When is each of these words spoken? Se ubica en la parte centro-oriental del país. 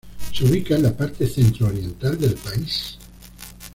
Se 0.33 0.43
ubica 0.45 0.73
en 0.75 0.81
la 0.81 0.97
parte 0.97 1.27
centro-oriental 1.27 2.19
del 2.19 2.33
país. 2.33 2.97